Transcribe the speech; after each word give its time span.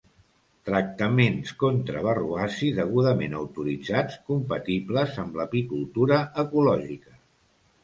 Tractaments 0.69 1.51
contra 1.63 2.01
varroasi 2.07 2.71
degudament 2.79 3.37
autoritzats, 3.41 4.17
compatibles 4.33 5.23
amb 5.27 5.41
l'apicultura 5.43 6.21
ecològica. 6.49 7.17